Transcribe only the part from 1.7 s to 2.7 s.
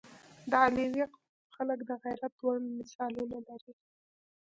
د غیرت لوړ